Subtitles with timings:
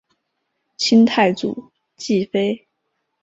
[0.77, 2.65] 清太祖继妃。